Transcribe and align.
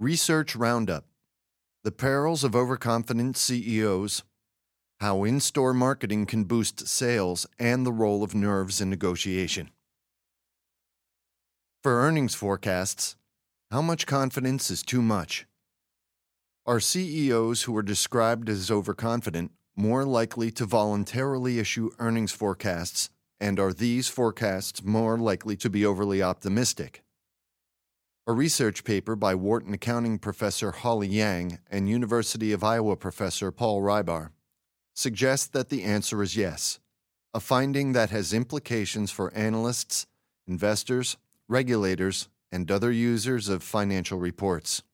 Research 0.00 0.56
Roundup 0.56 1.04
The 1.84 1.92
Perils 1.92 2.44
of 2.44 2.56
Overconfident 2.56 3.36
CEOs, 3.36 4.22
How 5.00 5.22
In 5.24 5.38
Store 5.40 5.74
Marketing 5.74 6.24
Can 6.24 6.44
Boost 6.44 6.88
Sales, 6.88 7.46
and 7.58 7.84
the 7.84 7.92
Role 7.92 8.22
of 8.22 8.34
Nerves 8.34 8.80
in 8.80 8.88
Negotiation. 8.88 9.68
For 11.82 12.00
earnings 12.00 12.34
forecasts, 12.34 13.16
how 13.70 13.82
much 13.82 14.06
confidence 14.06 14.70
is 14.70 14.82
too 14.82 15.02
much? 15.02 15.46
Are 16.64 16.78
CEOs 16.78 17.62
who 17.62 17.76
are 17.76 17.82
described 17.82 18.48
as 18.48 18.70
overconfident 18.70 19.50
more 19.74 20.04
likely 20.04 20.52
to 20.52 20.64
voluntarily 20.64 21.58
issue 21.58 21.90
earnings 21.98 22.30
forecasts, 22.30 23.10
and 23.40 23.58
are 23.58 23.72
these 23.72 24.06
forecasts 24.06 24.80
more 24.84 25.18
likely 25.18 25.56
to 25.56 25.68
be 25.68 25.84
overly 25.84 26.22
optimistic? 26.22 27.02
A 28.28 28.32
research 28.32 28.84
paper 28.84 29.16
by 29.16 29.34
Wharton 29.34 29.74
accounting 29.74 30.20
professor 30.20 30.70
Holly 30.70 31.08
Yang 31.08 31.58
and 31.68 31.88
University 31.88 32.52
of 32.52 32.62
Iowa 32.62 32.94
professor 32.94 33.50
Paul 33.50 33.82
Hribar 33.82 34.30
suggests 34.94 35.48
that 35.48 35.68
the 35.68 35.82
answer 35.82 36.22
is 36.22 36.36
yes, 36.36 36.78
a 37.34 37.40
finding 37.40 37.90
that 37.90 38.10
has 38.10 38.32
implications 38.32 39.10
for 39.10 39.34
analysts, 39.34 40.06
investors, 40.46 41.16
regulators, 41.48 42.28
and 42.52 42.70
other 42.70 42.92
users 42.92 43.48
of 43.48 43.64
financial 43.64 44.20
reports. 44.20 44.84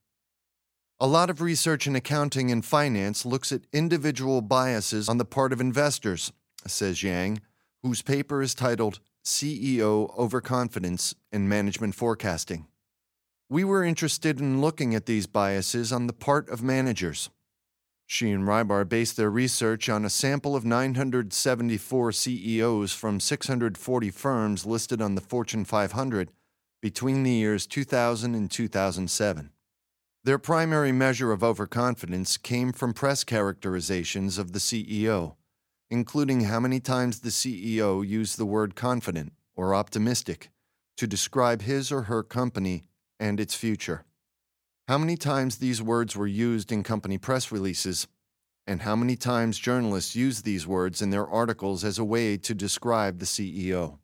A 1.00 1.06
lot 1.06 1.30
of 1.30 1.40
research 1.40 1.86
in 1.86 1.94
accounting 1.94 2.50
and 2.50 2.64
finance 2.64 3.24
looks 3.24 3.52
at 3.52 3.68
individual 3.72 4.40
biases 4.40 5.08
on 5.08 5.18
the 5.18 5.24
part 5.24 5.52
of 5.52 5.60
investors, 5.60 6.32
says 6.66 7.04
Yang, 7.04 7.40
whose 7.84 8.02
paper 8.02 8.42
is 8.42 8.52
titled 8.52 8.98
CEO 9.24 10.12
Overconfidence 10.18 11.14
in 11.30 11.48
Management 11.48 11.94
Forecasting. 11.94 12.66
We 13.48 13.62
were 13.62 13.84
interested 13.84 14.40
in 14.40 14.60
looking 14.60 14.92
at 14.96 15.06
these 15.06 15.28
biases 15.28 15.92
on 15.92 16.08
the 16.08 16.12
part 16.12 16.48
of 16.48 16.64
managers. 16.64 17.30
She 18.04 18.32
and 18.32 18.42
Hribar 18.42 18.88
based 18.88 19.16
their 19.16 19.30
research 19.30 19.88
on 19.88 20.04
a 20.04 20.10
sample 20.10 20.56
of 20.56 20.64
974 20.64 22.10
CEOs 22.10 22.92
from 22.92 23.20
640 23.20 24.10
firms 24.10 24.66
listed 24.66 25.00
on 25.00 25.14
the 25.14 25.20
Fortune 25.20 25.64
500 25.64 26.32
between 26.82 27.22
the 27.22 27.30
years 27.30 27.68
2000 27.68 28.34
and 28.34 28.50
2007. 28.50 29.52
Their 30.24 30.38
primary 30.38 30.92
measure 30.92 31.32
of 31.32 31.44
overconfidence 31.44 32.36
came 32.36 32.72
from 32.72 32.92
press 32.92 33.24
characterizations 33.24 34.36
of 34.36 34.52
the 34.52 34.58
CEO, 34.58 35.36
including 35.90 36.42
how 36.42 36.60
many 36.60 36.80
times 36.80 37.20
the 37.20 37.30
CEO 37.30 38.06
used 38.06 38.36
the 38.36 38.44
word 38.44 38.74
confident 38.74 39.32
or 39.56 39.74
optimistic 39.74 40.50
to 40.96 41.06
describe 41.06 41.62
his 41.62 41.92
or 41.92 42.02
her 42.02 42.22
company 42.22 42.84
and 43.20 43.38
its 43.38 43.54
future, 43.54 44.04
how 44.88 44.98
many 44.98 45.16
times 45.16 45.56
these 45.56 45.82
words 45.82 46.16
were 46.16 46.26
used 46.26 46.72
in 46.72 46.82
company 46.82 47.18
press 47.18 47.52
releases, 47.52 48.08
and 48.66 48.82
how 48.82 48.96
many 48.96 49.16
times 49.16 49.58
journalists 49.58 50.16
used 50.16 50.44
these 50.44 50.66
words 50.66 51.00
in 51.00 51.10
their 51.10 51.26
articles 51.26 51.84
as 51.84 51.98
a 51.98 52.04
way 52.04 52.36
to 52.36 52.54
describe 52.54 53.18
the 53.18 53.26
CEO. 53.26 53.98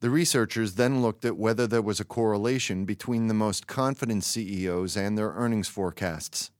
The 0.00 0.10
researchers 0.10 0.74
then 0.74 1.02
looked 1.02 1.24
at 1.24 1.36
whether 1.36 1.66
there 1.66 1.82
was 1.82 1.98
a 1.98 2.04
correlation 2.04 2.84
between 2.84 3.26
the 3.26 3.34
most 3.34 3.66
confident 3.66 4.22
CEOs 4.22 4.96
and 4.96 5.18
their 5.18 5.30
earnings 5.30 5.68
forecasts. 5.68 6.52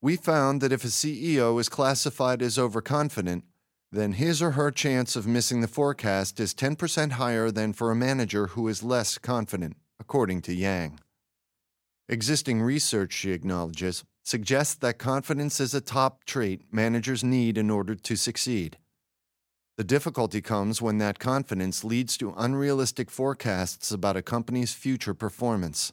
We 0.00 0.16
found 0.16 0.60
that 0.60 0.72
if 0.72 0.84
a 0.84 0.88
CEO 0.88 1.58
is 1.58 1.68
classified 1.68 2.40
as 2.40 2.58
overconfident, 2.58 3.44
then 3.90 4.12
his 4.12 4.42
or 4.42 4.52
her 4.52 4.70
chance 4.70 5.16
of 5.16 5.26
missing 5.26 5.60
the 5.60 5.68
forecast 5.68 6.38
is 6.38 6.54
10% 6.54 7.12
higher 7.12 7.50
than 7.50 7.72
for 7.72 7.90
a 7.90 7.96
manager 7.96 8.48
who 8.48 8.68
is 8.68 8.82
less 8.82 9.18
confident, 9.18 9.76
according 9.98 10.42
to 10.42 10.54
Yang. 10.54 11.00
Existing 12.08 12.60
research, 12.60 13.12
she 13.12 13.32
acknowledges, 13.32 14.04
suggests 14.22 14.74
that 14.74 14.98
confidence 14.98 15.58
is 15.58 15.74
a 15.74 15.80
top 15.80 16.24
trait 16.24 16.62
managers 16.70 17.24
need 17.24 17.56
in 17.56 17.70
order 17.70 17.94
to 17.94 18.16
succeed. 18.16 18.78
The 19.76 19.84
difficulty 19.84 20.40
comes 20.40 20.80
when 20.80 20.98
that 20.98 21.18
confidence 21.18 21.82
leads 21.82 22.16
to 22.18 22.32
unrealistic 22.36 23.10
forecasts 23.10 23.90
about 23.90 24.16
a 24.16 24.22
company's 24.22 24.72
future 24.72 25.14
performance. 25.14 25.92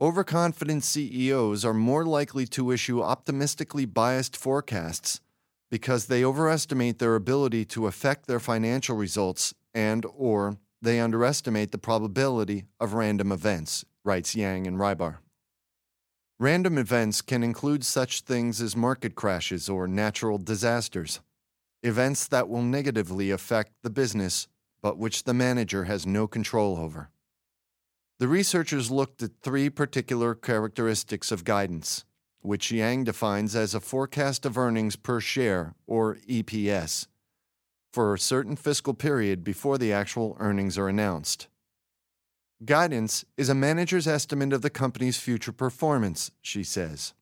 Overconfident 0.00 0.84
CEOs 0.84 1.64
are 1.64 1.74
more 1.74 2.04
likely 2.04 2.46
to 2.46 2.70
issue 2.70 3.02
optimistically 3.02 3.86
biased 3.86 4.36
forecasts 4.36 5.20
because 5.68 6.06
they 6.06 6.24
overestimate 6.24 7.00
their 7.00 7.16
ability 7.16 7.64
to 7.64 7.88
affect 7.88 8.28
their 8.28 8.38
financial 8.38 8.96
results 8.96 9.52
and 9.74 10.06
or 10.14 10.58
they 10.80 11.00
underestimate 11.00 11.72
the 11.72 11.78
probability 11.78 12.66
of 12.78 12.92
random 12.92 13.32
events, 13.32 13.84
writes 14.04 14.36
Yang 14.36 14.68
and 14.68 14.78
Hribar. 14.78 15.16
Random 16.38 16.78
events 16.78 17.20
can 17.20 17.42
include 17.42 17.84
such 17.84 18.20
things 18.20 18.60
as 18.60 18.76
market 18.76 19.16
crashes 19.16 19.68
or 19.68 19.88
natural 19.88 20.38
disasters 20.38 21.18
events 21.86 22.26
that 22.28 22.48
will 22.48 22.62
negatively 22.62 23.30
affect 23.30 23.72
the 23.82 23.90
business, 23.90 24.48
but 24.82 24.98
which 24.98 25.24
the 25.24 25.34
manager 25.34 25.84
has 25.84 26.06
no 26.06 26.26
control 26.26 26.76
over. 26.78 27.10
The 28.18 28.28
researchers 28.28 28.90
looked 28.90 29.22
at 29.22 29.42
three 29.42 29.70
particular 29.70 30.34
characteristics 30.34 31.30
of 31.30 31.44
guidance, 31.44 32.04
which 32.40 32.72
Yang 32.72 33.04
defines 33.04 33.54
as 33.54 33.74
a 33.74 33.80
forecast 33.80 34.46
of 34.46 34.56
earnings 34.56 34.96
per 34.96 35.20
share, 35.20 35.74
or 35.86 36.16
EPS, 36.28 37.06
for 37.92 38.14
a 38.14 38.18
certain 38.18 38.56
fiscal 38.56 38.94
period 38.94 39.44
before 39.44 39.78
the 39.78 39.92
actual 39.92 40.36
earnings 40.40 40.78
are 40.78 40.88
announced. 40.88 41.48
Guidance 42.64 43.24
is 43.36 43.48
a 43.48 43.54
manager's 43.54 44.08
estimate 44.08 44.52
of 44.52 44.62
the 44.62 44.70
company's 44.70 45.18
future 45.18 45.52
performance, 45.52 46.30
she 46.40 46.64
says. 46.64 47.12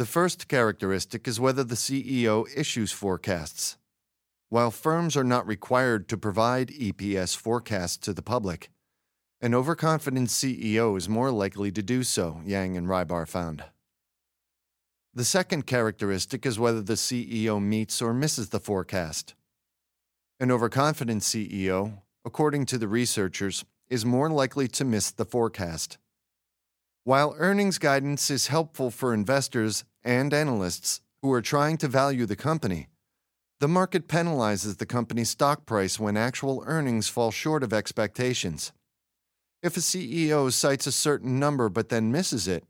The 0.00 0.06
first 0.06 0.48
characteristic 0.48 1.28
is 1.28 1.38
whether 1.38 1.62
the 1.62 1.74
CEO 1.74 2.46
issues 2.56 2.90
forecasts. 2.90 3.76
While 4.48 4.70
firms 4.70 5.14
are 5.14 5.22
not 5.22 5.46
required 5.46 6.08
to 6.08 6.16
provide 6.16 6.68
EPS 6.68 7.36
forecasts 7.36 7.98
to 7.98 8.14
the 8.14 8.22
public, 8.22 8.70
an 9.42 9.54
overconfident 9.54 10.28
CEO 10.28 10.96
is 10.96 11.06
more 11.06 11.30
likely 11.30 11.70
to 11.72 11.82
do 11.82 12.02
so, 12.02 12.40
Yang 12.46 12.78
and 12.78 12.86
Hribar 12.86 13.28
found. 13.28 13.64
The 15.12 15.22
second 15.22 15.66
characteristic 15.66 16.46
is 16.46 16.58
whether 16.58 16.80
the 16.80 16.94
CEO 16.94 17.62
meets 17.62 18.00
or 18.00 18.14
misses 18.14 18.48
the 18.48 18.58
forecast. 18.58 19.34
An 20.40 20.50
overconfident 20.50 21.20
CEO, 21.20 21.98
according 22.24 22.64
to 22.64 22.78
the 22.78 22.88
researchers, 22.88 23.66
is 23.90 24.06
more 24.06 24.30
likely 24.30 24.66
to 24.68 24.84
miss 24.86 25.10
the 25.10 25.26
forecast. 25.26 25.98
While 27.04 27.34
earnings 27.36 27.76
guidance 27.76 28.30
is 28.30 28.46
helpful 28.46 28.90
for 28.90 29.12
investors 29.12 29.84
and 30.02 30.32
analysts 30.32 31.00
who 31.22 31.32
are 31.32 31.42
trying 31.42 31.76
to 31.78 31.88
value 31.88 32.26
the 32.26 32.36
company, 32.36 32.88
the 33.60 33.68
market 33.68 34.08
penalizes 34.08 34.78
the 34.78 34.86
company's 34.86 35.30
stock 35.30 35.66
price 35.66 36.00
when 36.00 36.16
actual 36.16 36.64
earnings 36.66 37.08
fall 37.08 37.30
short 37.30 37.62
of 37.62 37.72
expectations. 37.72 38.72
If 39.62 39.76
a 39.76 39.80
CEO 39.80 40.50
cites 40.50 40.86
a 40.86 40.92
certain 40.92 41.38
number 41.38 41.68
but 41.68 41.90
then 41.90 42.10
misses 42.10 42.48
it, 42.48 42.64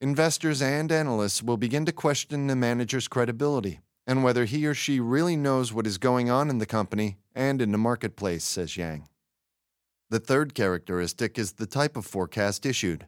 investors 0.00 0.60
and 0.60 0.90
analysts 0.90 1.42
will 1.42 1.56
begin 1.56 1.84
to 1.86 1.92
question 1.92 2.48
the 2.48 2.56
manager's 2.56 3.06
credibility 3.06 3.80
and 4.06 4.22
whether 4.22 4.44
he 4.44 4.66
or 4.66 4.74
she 4.74 5.00
really 5.00 5.36
knows 5.36 5.72
what 5.72 5.86
is 5.86 5.98
going 5.98 6.30
on 6.30 6.50
in 6.50 6.58
the 6.58 6.66
company 6.66 7.18
and 7.34 7.60
in 7.60 7.72
the 7.72 7.78
marketplace, 7.78 8.44
says 8.44 8.76
Yang. 8.76 9.08
The 10.10 10.20
third 10.20 10.54
characteristic 10.54 11.38
is 11.38 11.52
the 11.52 11.66
type 11.66 11.96
of 11.96 12.06
forecast 12.06 12.64
issued. 12.64 13.06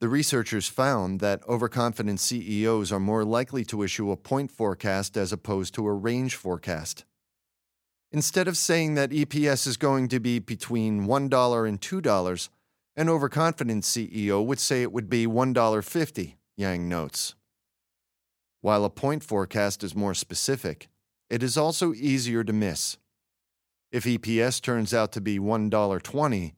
The 0.00 0.08
researchers 0.08 0.68
found 0.68 1.18
that 1.20 1.42
overconfident 1.48 2.20
CEOs 2.20 2.92
are 2.92 3.00
more 3.00 3.24
likely 3.24 3.64
to 3.64 3.82
issue 3.82 4.12
a 4.12 4.16
point 4.16 4.50
forecast 4.50 5.16
as 5.16 5.32
opposed 5.32 5.74
to 5.74 5.86
a 5.88 5.92
range 5.92 6.36
forecast. 6.36 7.04
Instead 8.12 8.46
of 8.46 8.56
saying 8.56 8.94
that 8.94 9.10
EPS 9.10 9.66
is 9.66 9.76
going 9.76 10.06
to 10.08 10.20
be 10.20 10.38
between 10.38 11.06
$1 11.06 11.68
and 11.68 11.80
$2, 11.80 12.48
an 12.96 13.08
overconfident 13.08 13.84
CEO 13.84 14.44
would 14.44 14.60
say 14.60 14.82
it 14.82 14.92
would 14.92 15.10
be 15.10 15.26
$1.50, 15.26 16.34
Yang 16.56 16.88
notes. 16.88 17.34
While 18.60 18.84
a 18.84 18.90
point 18.90 19.22
forecast 19.22 19.82
is 19.82 19.94
more 19.94 20.14
specific, 20.14 20.88
it 21.28 21.42
is 21.42 21.56
also 21.56 21.92
easier 21.92 22.42
to 22.44 22.52
miss. 22.52 22.98
If 23.90 24.04
EPS 24.04 24.60
turns 24.60 24.94
out 24.94 25.12
to 25.12 25.20
be 25.20 25.38
$1.20, 25.38 26.52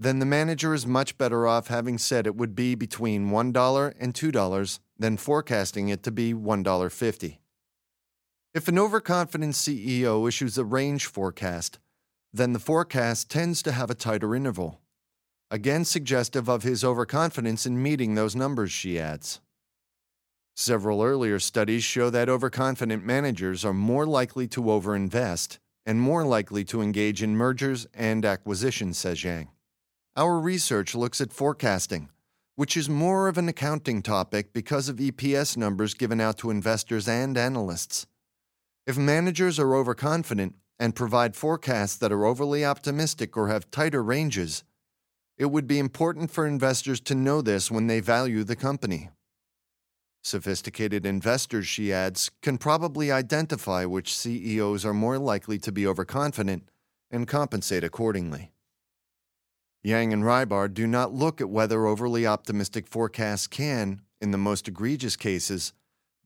then 0.00 0.18
the 0.18 0.26
manager 0.26 0.72
is 0.72 0.86
much 0.86 1.18
better 1.18 1.46
off 1.46 1.68
having 1.68 1.98
said 1.98 2.26
it 2.26 2.34
would 2.34 2.56
be 2.56 2.74
between 2.74 3.30
$1 3.30 3.94
and 4.00 4.14
$2 4.14 4.78
than 4.98 5.16
forecasting 5.18 5.90
it 5.90 6.02
to 6.02 6.10
be 6.10 6.32
$1.50. 6.32 7.36
If 8.54 8.66
an 8.66 8.78
overconfident 8.78 9.52
CEO 9.52 10.26
issues 10.26 10.56
a 10.56 10.64
range 10.64 11.04
forecast, 11.04 11.78
then 12.32 12.54
the 12.54 12.58
forecast 12.58 13.30
tends 13.30 13.62
to 13.62 13.72
have 13.72 13.90
a 13.90 13.94
tighter 13.94 14.34
interval, 14.34 14.80
again 15.50 15.84
suggestive 15.84 16.48
of 16.48 16.62
his 16.62 16.82
overconfidence 16.82 17.66
in 17.66 17.82
meeting 17.82 18.14
those 18.14 18.34
numbers, 18.34 18.72
she 18.72 18.98
adds. 18.98 19.40
Several 20.56 21.02
earlier 21.02 21.38
studies 21.38 21.84
show 21.84 22.08
that 22.08 22.30
overconfident 22.30 23.04
managers 23.04 23.66
are 23.66 23.74
more 23.74 24.06
likely 24.06 24.48
to 24.48 24.62
overinvest 24.62 25.58
and 25.84 26.00
more 26.00 26.24
likely 26.24 26.64
to 26.64 26.80
engage 26.80 27.22
in 27.22 27.36
mergers 27.36 27.86
and 27.92 28.24
acquisitions, 28.24 28.96
says 28.96 29.22
Yang. 29.22 29.48
Our 30.16 30.40
research 30.40 30.96
looks 30.96 31.20
at 31.20 31.32
forecasting, 31.32 32.08
which 32.56 32.76
is 32.76 32.88
more 32.88 33.28
of 33.28 33.38
an 33.38 33.48
accounting 33.48 34.02
topic 34.02 34.52
because 34.52 34.88
of 34.88 34.96
EPS 34.96 35.56
numbers 35.56 35.94
given 35.94 36.20
out 36.20 36.36
to 36.38 36.50
investors 36.50 37.06
and 37.06 37.38
analysts. 37.38 38.06
If 38.88 38.98
managers 38.98 39.60
are 39.60 39.76
overconfident 39.76 40.56
and 40.80 40.96
provide 40.96 41.36
forecasts 41.36 41.96
that 41.98 42.10
are 42.10 42.24
overly 42.24 42.64
optimistic 42.64 43.36
or 43.36 43.48
have 43.48 43.70
tighter 43.70 44.02
ranges, 44.02 44.64
it 45.38 45.46
would 45.46 45.68
be 45.68 45.78
important 45.78 46.32
for 46.32 46.44
investors 46.44 47.00
to 47.02 47.14
know 47.14 47.40
this 47.40 47.70
when 47.70 47.86
they 47.86 48.00
value 48.00 48.42
the 48.42 48.56
company. 48.56 49.10
Sophisticated 50.24 51.06
investors, 51.06 51.68
she 51.68 51.92
adds, 51.92 52.30
can 52.42 52.58
probably 52.58 53.12
identify 53.12 53.84
which 53.84 54.16
CEOs 54.16 54.84
are 54.84 54.92
more 54.92 55.18
likely 55.18 55.58
to 55.60 55.70
be 55.70 55.86
overconfident 55.86 56.68
and 57.12 57.28
compensate 57.28 57.84
accordingly. 57.84 58.50
Yang 59.82 60.12
and 60.12 60.22
Hribar 60.22 60.72
do 60.72 60.86
not 60.86 61.14
look 61.14 61.40
at 61.40 61.48
whether 61.48 61.86
overly 61.86 62.26
optimistic 62.26 62.86
forecasts 62.86 63.46
can, 63.46 64.02
in 64.20 64.30
the 64.30 64.38
most 64.38 64.68
egregious 64.68 65.16
cases, 65.16 65.72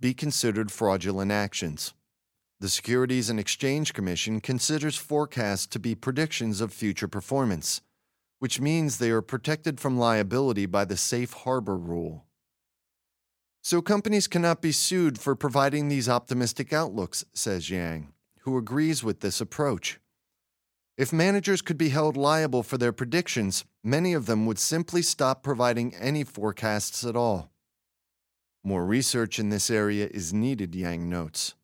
be 0.01 0.13
considered 0.13 0.73
fraudulent 0.73 1.31
actions. 1.31 1.95
The 2.61 2.69
Securities 2.69 3.31
and 3.31 3.39
Exchange 3.39 3.93
Commission 3.93 4.41
considers 4.41 4.97
forecasts 4.97 5.67
to 5.69 5.79
be 5.79 5.95
predictions 5.95 6.61
of 6.61 6.73
future 6.73 7.09
performance, 7.09 7.81
which 8.39 8.61
means 8.61 8.99
they 8.99 9.11
are 9.11 9.23
protected 9.23 9.81
from 9.81 9.99
liability 9.99 10.67
by 10.67 10.85
the 10.85 10.97
safe 10.97 11.33
harbor 11.33 11.77
rule. 11.77 12.25
So 13.63 13.81
companies 13.81 14.27
cannot 14.27 14.61
be 14.61 14.73
sued 14.73 15.19
for 15.19 15.35
providing 15.35 15.89
these 15.89 16.09
optimistic 16.09 16.73
outlooks, 16.73 17.25
says 17.33 17.71
Yang, 17.71 18.13
who 18.41 18.59
agrees 18.59 19.03
with 19.03 19.21
this 19.21 19.41
approach. 19.41 20.01
If 20.97 21.13
managers 21.13 21.61
could 21.61 21.77
be 21.77 21.89
held 21.89 22.17
liable 22.17 22.63
for 22.63 22.79
their 22.79 22.93
predictions, 22.93 23.65
many 23.83 24.13
of 24.13 24.27
them 24.27 24.47
would 24.47 24.61
simply 24.61 25.03
stop 25.03 25.43
providing 25.43 25.93
any 25.97 26.23
forecasts 26.23 27.05
at 27.05 27.17
all. 27.17 27.51
More 28.63 28.87
research 28.87 29.41
in 29.41 29.49
this 29.49 29.71
area 29.71 30.09
is 30.09 30.33
needed, 30.33 30.73
Yang 30.73 31.09
notes, 31.09 31.55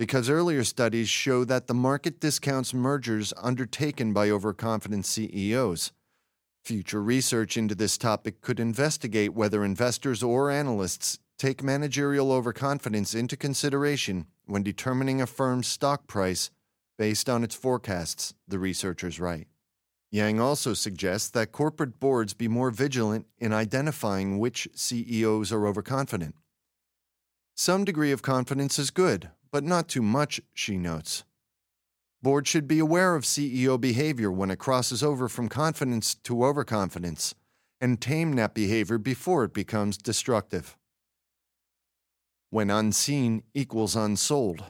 because 0.00 0.28
earlier 0.28 0.64
studies 0.64 1.08
show 1.08 1.44
that 1.44 1.68
the 1.68 1.74
market 1.74 2.18
discounts 2.18 2.74
mergers 2.74 3.32
undertaken 3.40 4.12
by 4.12 4.30
overconfident 4.30 5.06
CEOs. 5.06 5.92
Future 6.64 7.00
research 7.00 7.56
into 7.56 7.76
this 7.76 7.96
topic 7.96 8.40
could 8.40 8.58
investigate 8.58 9.32
whether 9.32 9.64
investors 9.64 10.24
or 10.24 10.50
analysts 10.50 11.20
take 11.38 11.62
managerial 11.62 12.32
overconfidence 12.32 13.14
into 13.14 13.36
consideration 13.36 14.26
when 14.46 14.64
determining 14.64 15.20
a 15.22 15.26
firm's 15.26 15.68
stock 15.68 16.08
price 16.08 16.50
based 16.98 17.28
on 17.28 17.44
its 17.44 17.54
forecasts, 17.54 18.34
the 18.48 18.58
researchers 18.58 19.20
write. 19.20 19.48
Yang 20.10 20.40
also 20.40 20.74
suggests 20.74 21.28
that 21.30 21.52
corporate 21.52 21.98
boards 22.00 22.32
be 22.32 22.48
more 22.48 22.70
vigilant 22.70 23.26
in 23.38 23.52
identifying 23.52 24.38
which 24.38 24.68
CEOs 24.74 25.52
are 25.52 25.66
overconfident. 25.66 26.34
Some 27.54 27.84
degree 27.84 28.12
of 28.12 28.22
confidence 28.22 28.78
is 28.78 28.90
good, 28.90 29.30
but 29.50 29.64
not 29.64 29.88
too 29.88 30.02
much, 30.02 30.40
she 30.54 30.76
notes. 30.76 31.24
Boards 32.22 32.48
should 32.48 32.68
be 32.68 32.78
aware 32.78 33.14
of 33.14 33.24
CEO 33.24 33.80
behavior 33.80 34.30
when 34.30 34.50
it 34.50 34.58
crosses 34.58 35.02
over 35.02 35.28
from 35.28 35.48
confidence 35.48 36.14
to 36.14 36.44
overconfidence 36.44 37.34
and 37.80 38.00
tame 38.00 38.34
that 38.36 38.54
behavior 38.54 38.98
before 38.98 39.44
it 39.44 39.52
becomes 39.52 39.98
destructive 39.98 40.76
when 42.50 42.70
unseen 42.70 43.42
equals 43.54 43.96
unsold. 43.96 44.64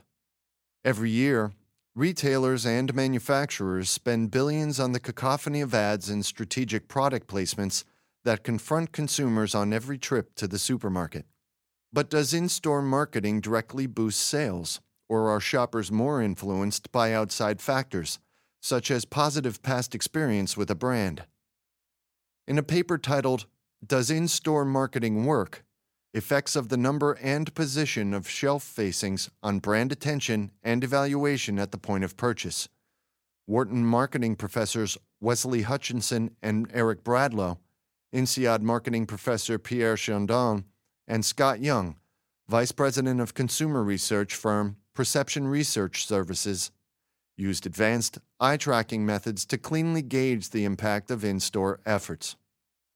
Every 0.85 1.11
year, 1.11 1.53
retailers 1.97 2.67
and 2.67 2.95
manufacturers 2.95 3.89
spend 3.89 4.31
billions 4.31 4.79
on 4.79 4.93
the 4.93 5.01
cacophony 5.01 5.63
of 5.63 5.73
ads 5.73 6.11
and 6.11 6.25
strategic 6.25 6.89
product 6.89 7.27
placements 7.27 7.85
that 8.23 8.45
confront 8.45 8.93
consumers 8.93 9.55
on 9.55 9.73
every 9.73 9.97
trip 9.97 10.35
to 10.35 10.47
the 10.47 10.59
supermarket. 10.59 11.25
But 11.93 12.11
does 12.11 12.35
in 12.35 12.51
store 12.51 12.83
marketing 12.83 13.41
directly 13.41 13.87
boost 13.87 14.21
sales, 14.21 14.81
or 15.09 15.31
are 15.31 15.41
shoppers 15.41 15.91
more 15.91 16.21
influenced 16.21 16.93
by 16.93 17.15
outside 17.15 17.63
factors, 17.63 18.19
such 18.61 18.91
as 18.91 19.07
positive 19.07 19.63
past 19.63 19.95
experience 19.95 20.55
with 20.55 20.71
a 20.71 20.75
brand? 20.75 21.25
In 22.47 22.59
a 22.59 22.63
paper 22.63 22.99
titled, 22.99 23.47
Does 23.85 24.11
In 24.11 24.29
Store 24.29 24.67
Marketing 24.67 25.25
Work? 25.25 25.65
Effects 26.17 26.57
of 26.57 26.69
the 26.71 26.77
number 26.77 27.13
and 27.21 27.55
position 27.55 28.15
of 28.15 28.29
shelf 28.29 28.63
facings 28.63 29.31
on 29.43 29.59
brand 29.59 29.93
attention 29.93 30.51
and 30.63 30.83
evaluation 30.83 31.59
at 31.59 31.73
the 31.73 31.79
point 31.79 32.05
of 32.05 32.17
purchase. 32.17 32.69
Wharton 33.47 33.85
marketing 33.85 34.35
professors 34.37 34.97
Wesley 35.21 35.63
Hutchinson 35.63 36.31
and 36.43 36.69
Eric 36.73 37.05
Bradlow, 37.05 37.59
INSEAD 38.13 38.63
marketing 38.63 39.07
professor 39.07 39.59
Pierre 39.59 39.97
Chandon, 39.97 40.65
and 41.07 41.25
Scott 41.25 41.61
Young, 41.61 41.97
vice 42.49 42.73
president 42.73 43.21
of 43.21 43.35
consumer 43.35 43.83
research 43.83 44.35
firm 44.35 44.77
Perception 44.95 45.47
Research 45.47 46.07
Services, 46.07 46.71
used 47.37 47.67
advanced 47.67 48.19
eye 48.41 48.57
tracking 48.57 49.05
methods 49.05 49.45
to 49.45 49.59
cleanly 49.59 50.01
gauge 50.01 50.51
the 50.51 50.65
impact 50.65 51.11
of 51.11 51.25
in 51.25 51.41
store 51.41 51.81
efforts. 51.85 52.37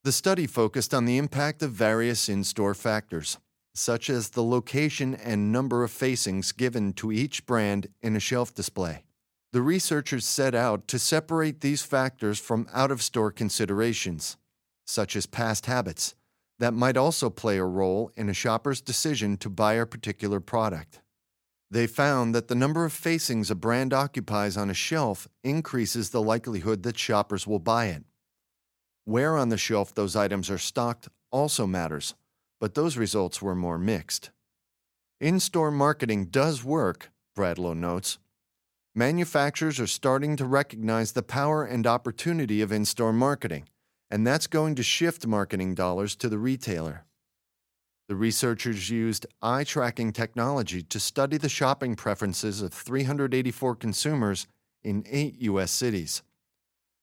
The 0.02 0.12
study 0.12 0.47
focused 0.47 0.94
on 0.94 1.05
the 1.05 1.19
impact 1.19 1.62
of 1.62 1.73
various 1.73 2.31
in 2.31 2.43
store 2.43 2.73
factors, 2.73 3.37
such 3.75 4.08
as 4.08 4.31
the 4.31 4.43
location 4.43 5.14
and 5.14 5.52
number 5.52 5.85
of 5.85 5.91
facings 5.91 6.52
given 6.52 6.94
to 6.94 7.12
each 7.12 7.44
brand 7.44 7.88
in 8.00 8.17
a 8.17 8.20
shelf 8.20 8.55
display. 8.55 9.05
The 9.52 9.61
researchers 9.61 10.25
set 10.25 10.55
out 10.55 10.88
to 10.88 10.99
separate 10.99 11.61
these 11.61 11.82
factors 11.82 12.38
from 12.38 12.67
out 12.73 12.91
of 12.91 13.02
store 13.02 13.31
considerations, 13.31 14.38
such 14.87 15.17
as 15.17 15.26
past 15.26 15.67
habits, 15.67 16.14
that 16.58 16.73
might 16.73 16.96
also 16.96 17.29
play 17.29 17.58
a 17.58 17.64
role 17.64 18.11
in 18.17 18.31
a 18.31 18.35
shopper's 18.35 18.81
decision 18.81 19.37
to 19.37 19.50
buy 19.50 19.75
a 19.75 19.85
particular 19.85 20.41
product. 20.41 21.00
They 21.70 21.87
found 21.87 22.35
that 22.35 22.49
the 22.49 22.55
number 22.55 22.87
of 22.87 22.93
facings 22.94 23.50
a 23.50 23.55
brand 23.55 23.93
occupies 23.93 24.56
on 24.56 24.70
a 24.70 24.75
shelf 24.75 25.29
increases 25.44 26.08
the 26.08 26.23
likelihood 26.23 26.85
that 26.85 26.99
shoppers 26.99 27.46
will 27.46 27.58
buy 27.58 27.87
it. 27.87 28.05
Where 29.05 29.37
on 29.37 29.49
the 29.49 29.58
shelf 29.58 29.94
those 29.94 30.17
items 30.17 30.50
are 30.50 30.58
stocked 30.58 31.08
also 31.31 31.67
matters, 31.67 32.14
but 32.61 32.75
those 32.75 32.97
results 32.97 33.41
were 33.41 33.55
more 33.55 33.79
mixed. 33.79 34.31
In 35.20 35.41
store 35.41 35.70
marketing 35.70 36.27
does 36.27 36.65
work, 36.65 37.10
Bradlow 37.36 37.77
notes. 37.77 38.19
Manufacturers 38.94 39.79
are 39.79 39.86
starting 39.86 40.36
to 40.36 40.44
recognize 40.44 41.13
the 41.13 41.22
power 41.22 41.65
and 41.65 41.86
opportunity 41.86 42.60
of 42.60 42.72
in 42.72 42.84
store 42.84 43.13
marketing, 43.13 43.69
and 44.10 44.27
that's 44.27 44.46
going 44.46 44.75
to 44.75 44.82
shift 44.82 45.27
marketing 45.27 45.75
dollars 45.75 46.17
to 46.17 46.29
the 46.29 46.39
retailer. 46.39 47.05
The 48.08 48.17
researchers 48.17 48.91
used 48.91 49.27
eye 49.41 49.63
tracking 49.63 50.13
technology 50.13 50.82
to 50.82 50.98
study 50.98 51.36
the 51.36 51.48
shopping 51.48 51.94
preferences 51.94 52.60
of 52.60 52.72
384 52.72 53.77
consumers 53.77 54.48
in 54.82 55.05
eight 55.08 55.36
U.S. 55.43 55.70
cities. 55.70 56.22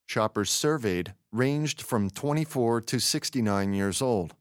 Shoppers 0.05 0.50
surveyed 0.50 1.13
ranged 1.38 1.82
from 1.82 2.10
24 2.10 2.82
to 2.82 3.00
69 3.00 3.74
years 3.74 4.01
old, 4.01 4.36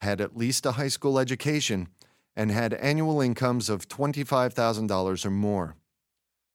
had 0.00 0.20
at 0.20 0.36
least 0.36 0.64
a 0.64 0.72
high 0.72 0.88
school 0.88 1.18
education, 1.18 1.88
and 2.36 2.50
had 2.50 2.74
annual 2.74 3.20
incomes 3.20 3.68
of 3.68 3.88
$25,000 3.88 5.24
or 5.26 5.30
more. 5.30 5.76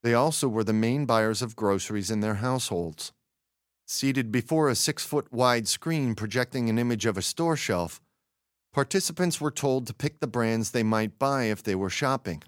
They 0.03 0.13
also 0.13 0.47
were 0.47 0.63
the 0.63 0.73
main 0.73 1.05
buyers 1.05 1.41
of 1.41 1.55
groceries 1.55 2.09
in 2.09 2.21
their 2.21 2.35
households. 2.35 3.11
Seated 3.85 4.31
before 4.31 4.69
a 4.69 4.75
six 4.75 5.03
foot 5.05 5.31
wide 5.31 5.67
screen 5.67 6.15
projecting 6.15 6.69
an 6.69 6.79
image 6.79 7.05
of 7.05 7.17
a 7.17 7.21
store 7.21 7.57
shelf, 7.57 7.99
participants 8.73 9.41
were 9.41 9.51
told 9.51 9.85
to 9.87 9.93
pick 9.93 10.19
the 10.19 10.27
brands 10.27 10.71
they 10.71 10.83
might 10.83 11.19
buy 11.19 11.43
if 11.43 11.61
they 11.61 11.75
were 11.75 11.89
shopping. 11.89 12.41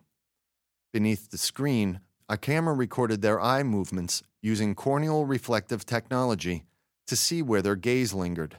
Beneath 0.94 1.32
the 1.32 1.38
screen, 1.38 2.00
a 2.30 2.38
camera 2.38 2.74
recorded 2.74 3.22
their 3.22 3.42
eye 3.42 3.64
movements 3.64 4.24
using 4.42 4.74
corneal 4.74 5.26
reflective 5.26 5.86
technology 5.86 6.64
to 7.08 7.16
see 7.16 7.42
where 7.42 7.62
their 7.62 7.76
gaze 7.76 8.14
lingered. 8.14 8.58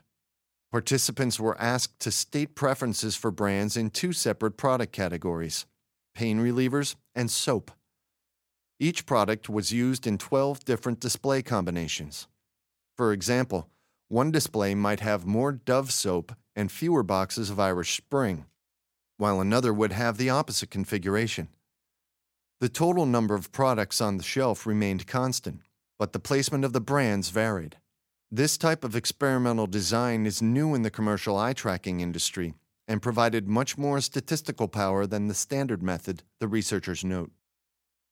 Participants 0.72 1.38
were 1.38 1.60
asked 1.60 2.00
to 2.00 2.10
state 2.10 2.54
preferences 2.54 3.14
for 3.14 3.30
brands 3.30 3.76
in 3.76 3.90
two 3.90 4.12
separate 4.12 4.56
product 4.56 4.92
categories 4.92 5.66
pain 6.14 6.38
relievers 6.38 6.94
and 7.14 7.30
soap. 7.30 7.70
Each 8.78 9.06
product 9.06 9.48
was 9.48 9.72
used 9.72 10.06
in 10.06 10.18
12 10.18 10.64
different 10.64 11.00
display 11.00 11.42
combinations. 11.42 12.28
For 12.96 13.12
example, 13.12 13.68
one 14.08 14.30
display 14.30 14.74
might 14.74 15.00
have 15.00 15.26
more 15.26 15.52
Dove 15.52 15.92
soap 15.92 16.32
and 16.54 16.70
fewer 16.70 17.02
boxes 17.02 17.50
of 17.50 17.58
Irish 17.58 17.96
Spring, 17.96 18.46
while 19.16 19.40
another 19.40 19.72
would 19.72 19.92
have 19.92 20.16
the 20.16 20.30
opposite 20.30 20.70
configuration. 20.70 21.48
The 22.60 22.68
total 22.68 23.06
number 23.06 23.34
of 23.34 23.52
products 23.52 24.00
on 24.00 24.16
the 24.16 24.22
shelf 24.22 24.66
remained 24.66 25.06
constant, 25.06 25.60
but 25.98 26.12
the 26.12 26.20
placement 26.20 26.64
of 26.64 26.72
the 26.72 26.80
brands 26.80 27.30
varied. 27.30 27.76
This 28.30 28.58
type 28.58 28.84
of 28.84 28.96
experimental 28.96 29.66
design 29.66 30.26
is 30.26 30.42
new 30.42 30.74
in 30.74 30.82
the 30.82 30.90
commercial 30.90 31.36
eye 31.36 31.52
tracking 31.52 32.00
industry 32.00 32.54
and 32.88 33.00
provided 33.00 33.48
much 33.48 33.78
more 33.78 34.00
statistical 34.00 34.68
power 34.68 35.06
than 35.06 35.28
the 35.28 35.34
standard 35.34 35.82
method, 35.82 36.22
the 36.40 36.48
researchers 36.48 37.04
note. 37.04 37.30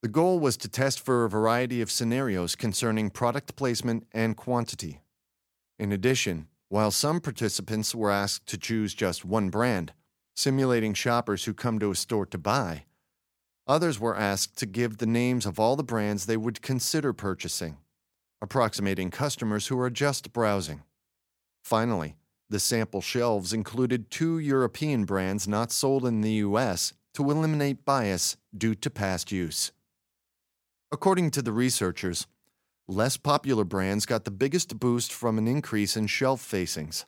The 0.01 0.09
goal 0.09 0.39
was 0.39 0.57
to 0.57 0.67
test 0.67 0.99
for 0.99 1.23
a 1.23 1.29
variety 1.29 1.81
of 1.81 1.91
scenarios 1.91 2.55
concerning 2.55 3.09
product 3.09 3.55
placement 3.55 4.05
and 4.11 4.35
quantity. 4.35 4.99
In 5.79 5.91
addition, 5.91 6.47
while 6.69 6.91
some 6.91 7.21
participants 7.21 7.93
were 7.93 8.11
asked 8.11 8.47
to 8.47 8.57
choose 8.57 8.93
just 8.93 9.23
one 9.23 9.49
brand, 9.49 9.93
simulating 10.35 10.93
shoppers 10.93 11.45
who 11.45 11.53
come 11.53 11.79
to 11.79 11.91
a 11.91 11.95
store 11.95 12.25
to 12.25 12.37
buy, 12.37 12.85
others 13.67 13.99
were 13.99 14.17
asked 14.17 14.57
to 14.57 14.65
give 14.65 14.97
the 14.97 15.05
names 15.05 15.45
of 15.45 15.59
all 15.59 15.75
the 15.75 15.83
brands 15.83 16.25
they 16.25 16.37
would 16.37 16.61
consider 16.61 17.13
purchasing, 17.13 17.77
approximating 18.43 19.09
customers 19.09 19.67
who 19.67 19.79
are 19.79 19.89
just 19.89 20.33
browsing. 20.33 20.83
Finally, 21.63 22.17
the 22.49 22.59
sample 22.59 22.99
shelves 22.99 23.53
included 23.53 24.11
two 24.11 24.37
European 24.37 25.05
brands 25.05 25.47
not 25.47 25.71
sold 25.71 26.05
in 26.05 26.19
the 26.19 26.33
US 26.47 26.91
to 27.13 27.31
eliminate 27.31 27.85
bias 27.85 28.35
due 28.55 28.75
to 28.75 28.89
past 28.89 29.31
use. 29.31 29.71
According 30.91 31.31
to 31.31 31.41
the 31.41 31.53
researchers, 31.53 32.27
less 32.85 33.15
popular 33.15 33.63
brands 33.63 34.05
got 34.05 34.25
the 34.25 34.29
biggest 34.29 34.77
boost 34.77 35.13
from 35.13 35.37
an 35.37 35.47
increase 35.47 35.95
in 35.95 36.07
shelf 36.07 36.41
facings. 36.41 37.05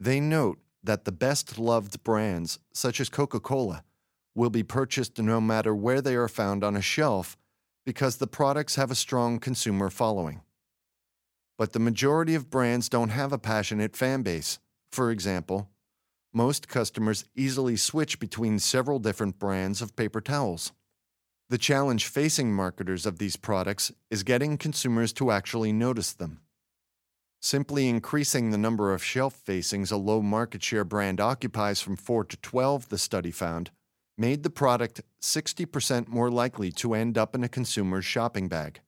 They 0.00 0.18
note 0.18 0.58
that 0.82 1.04
the 1.04 1.12
best 1.12 1.60
loved 1.60 2.02
brands, 2.02 2.58
such 2.74 3.00
as 3.00 3.08
Coca 3.08 3.38
Cola, 3.38 3.84
will 4.34 4.50
be 4.50 4.64
purchased 4.64 5.16
no 5.18 5.40
matter 5.40 5.76
where 5.76 6.00
they 6.00 6.16
are 6.16 6.28
found 6.28 6.64
on 6.64 6.74
a 6.74 6.82
shelf 6.82 7.36
because 7.84 8.16
the 8.16 8.26
products 8.26 8.74
have 8.74 8.90
a 8.90 8.96
strong 8.96 9.38
consumer 9.38 9.90
following. 9.90 10.42
But 11.58 11.72
the 11.72 11.78
majority 11.78 12.34
of 12.34 12.50
brands 12.50 12.88
don't 12.88 13.08
have 13.08 13.32
a 13.32 13.38
passionate 13.38 13.96
fan 13.96 14.22
base. 14.22 14.58
For 14.90 15.10
example, 15.10 15.70
most 16.32 16.68
customers 16.68 17.24
easily 17.34 17.76
switch 17.76 18.18
between 18.18 18.58
several 18.58 18.98
different 18.98 19.38
brands 19.38 19.80
of 19.80 19.96
paper 19.96 20.20
towels. 20.20 20.72
The 21.48 21.58
challenge 21.58 22.06
facing 22.06 22.52
marketers 22.52 23.06
of 23.06 23.18
these 23.18 23.36
products 23.36 23.92
is 24.10 24.22
getting 24.22 24.58
consumers 24.58 25.12
to 25.14 25.30
actually 25.30 25.72
notice 25.72 26.12
them. 26.12 26.40
Simply 27.40 27.88
increasing 27.88 28.50
the 28.50 28.58
number 28.58 28.92
of 28.92 29.04
shelf 29.04 29.34
facings 29.34 29.90
a 29.90 29.96
low 29.96 30.20
market 30.20 30.62
share 30.62 30.84
brand 30.84 31.20
occupies 31.20 31.80
from 31.80 31.96
4 31.96 32.24
to 32.24 32.36
12, 32.38 32.88
the 32.88 32.98
study 32.98 33.30
found, 33.30 33.70
made 34.18 34.42
the 34.42 34.50
product 34.50 35.02
60% 35.22 36.08
more 36.08 36.30
likely 36.30 36.72
to 36.72 36.94
end 36.94 37.16
up 37.16 37.34
in 37.34 37.44
a 37.44 37.48
consumer's 37.48 38.04
shopping 38.04 38.48
bag. 38.48 38.80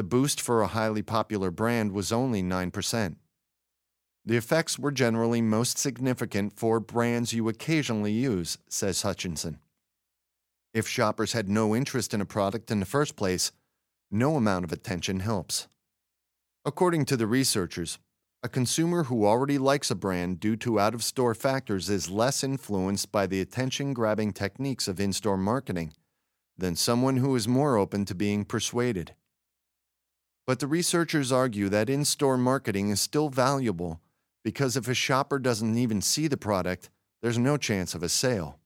The 0.00 0.04
boost 0.04 0.40
for 0.40 0.62
a 0.62 0.66
highly 0.66 1.02
popular 1.02 1.50
brand 1.50 1.92
was 1.92 2.10
only 2.10 2.42
9%. 2.42 3.16
The 4.24 4.36
effects 4.38 4.78
were 4.78 4.92
generally 4.92 5.42
most 5.42 5.76
significant 5.76 6.54
for 6.58 6.80
brands 6.80 7.34
you 7.34 7.50
occasionally 7.50 8.12
use, 8.12 8.56
says 8.66 9.02
Hutchinson. 9.02 9.58
If 10.72 10.88
shoppers 10.88 11.34
had 11.34 11.50
no 11.50 11.76
interest 11.76 12.14
in 12.14 12.22
a 12.22 12.24
product 12.24 12.70
in 12.70 12.80
the 12.80 12.86
first 12.86 13.14
place, 13.14 13.52
no 14.10 14.36
amount 14.36 14.64
of 14.64 14.72
attention 14.72 15.20
helps. 15.20 15.68
According 16.64 17.04
to 17.04 17.16
the 17.18 17.26
researchers, 17.26 17.98
a 18.42 18.48
consumer 18.48 19.04
who 19.04 19.26
already 19.26 19.58
likes 19.58 19.90
a 19.90 19.94
brand 19.94 20.40
due 20.40 20.56
to 20.56 20.80
out 20.80 20.94
of 20.94 21.04
store 21.04 21.34
factors 21.34 21.90
is 21.90 22.08
less 22.08 22.42
influenced 22.42 23.12
by 23.12 23.26
the 23.26 23.42
attention 23.42 23.92
grabbing 23.92 24.32
techniques 24.32 24.88
of 24.88 24.98
in 24.98 25.12
store 25.12 25.36
marketing 25.36 25.92
than 26.56 26.74
someone 26.74 27.18
who 27.18 27.36
is 27.36 27.46
more 27.46 27.76
open 27.76 28.06
to 28.06 28.14
being 28.14 28.46
persuaded. 28.46 29.14
But 30.50 30.58
the 30.58 30.66
researchers 30.66 31.30
argue 31.30 31.68
that 31.68 31.88
in 31.88 32.04
store 32.04 32.36
marketing 32.36 32.90
is 32.90 33.00
still 33.00 33.28
valuable 33.28 34.00
because 34.42 34.76
if 34.76 34.88
a 34.88 34.94
shopper 34.94 35.38
doesn't 35.38 35.78
even 35.78 36.02
see 36.02 36.26
the 36.26 36.36
product, 36.36 36.90
there's 37.22 37.38
no 37.38 37.56
chance 37.56 37.94
of 37.94 38.02
a 38.02 38.08
sale. 38.08 38.58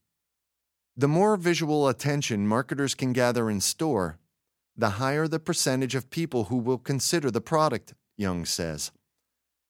The 0.97 1.09
more 1.09 1.37
visual 1.37 1.87
attention 1.87 2.49
marketers 2.49 2.95
can 2.95 3.13
gather 3.13 3.51
in 3.51 3.61
store, 3.61 4.17
the 4.75 4.97
higher 4.97 5.29
the 5.29 5.39
percentage 5.39 5.95
of 5.95 6.09
people 6.09 6.45
who 6.45 6.57
will 6.57 6.79
consider 6.79 7.31
the 7.31 7.43
product, 7.43 7.93
Young 8.17 8.47
says. 8.47 8.91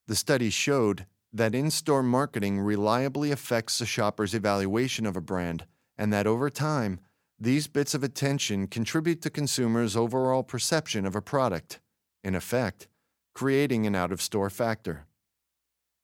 The 0.07 0.15
study 0.15 0.51
showed 0.51 1.07
that 1.33 1.53
in 1.53 1.69
store 1.69 2.05
marketing 2.05 2.61
reliably 2.61 3.33
affects 3.33 3.81
the 3.81 3.87
shopper's 3.87 4.35
evaluation 4.35 5.05
of 5.05 5.17
a 5.17 5.21
brand, 5.21 5.67
and 5.99 6.13
that 6.13 6.29
over 6.29 6.49
time, 6.49 7.01
these 7.41 7.67
bits 7.67 7.93
of 7.93 8.05
attention 8.05 8.69
contribute 8.69 9.21
to 9.23 9.31
consumers' 9.31 9.97
overall 9.97 10.45
perception 10.45 11.07
of 11.07 11.17
a 11.17 11.21
product, 11.21 11.81
in 12.25 12.35
effect, 12.35 12.89
creating 13.35 13.87
an 13.87 13.95
out 13.95 14.11
of 14.11 14.23
store 14.23 14.51
factor. 14.51 15.07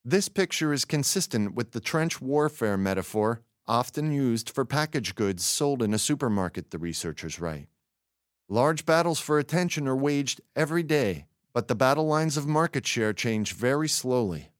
This 0.05 0.29
picture 0.29 0.73
is 0.73 0.85
consistent 0.85 1.55
with 1.55 1.73
the 1.73 1.81
trench 1.81 2.21
warfare 2.21 2.77
metaphor 2.77 3.43
often 3.67 4.12
used 4.12 4.50
for 4.50 4.65
packaged 4.65 5.15
goods 5.15 5.45
sold 5.45 5.83
in 5.83 5.95
a 5.95 5.99
supermarket, 5.99 6.71
the 6.71 6.79
researchers 6.79 7.41
write. 7.41 7.69
Large 8.49 8.85
battles 8.85 9.21
for 9.21 9.39
attention 9.39 9.87
are 9.87 9.97
waged 9.97 10.41
every 10.57 10.83
day, 10.83 11.27
but 11.53 11.69
the 11.69 11.75
battle 11.75 12.07
lines 12.07 12.37
of 12.37 12.47
market 12.47 12.87
share 12.87 13.12
change 13.12 13.53
very 13.53 13.89
slowly. 13.89 14.50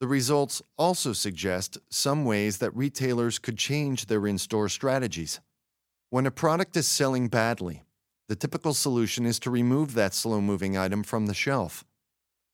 The 0.00 0.08
results 0.08 0.62
also 0.76 1.12
suggest 1.12 1.78
some 1.90 2.24
ways 2.24 2.58
that 2.58 2.76
retailers 2.76 3.38
could 3.38 3.58
change 3.58 4.06
their 4.06 4.26
in 4.26 4.38
store 4.38 4.68
strategies. 4.68 5.40
When 6.10 6.26
a 6.26 6.30
product 6.30 6.76
is 6.76 6.88
selling 6.88 7.28
badly, 7.28 7.84
the 8.30 8.36
typical 8.36 8.72
solution 8.72 9.26
is 9.26 9.40
to 9.40 9.50
remove 9.50 9.94
that 9.94 10.14
slow 10.14 10.40
moving 10.40 10.76
item 10.76 11.02
from 11.02 11.26
the 11.26 11.34
shelf. 11.34 11.84